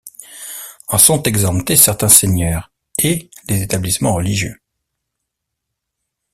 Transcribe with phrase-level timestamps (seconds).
[0.87, 4.59] En sont exemptés certains seigneurs et les établissements religieux.